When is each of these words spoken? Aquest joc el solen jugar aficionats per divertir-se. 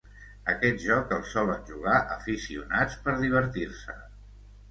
Aquest 0.53 0.79
joc 0.83 1.11
el 1.17 1.21
solen 1.33 1.61
jugar 1.67 1.99
aficionats 2.17 2.97
per 3.05 3.17
divertir-se. 3.19 3.99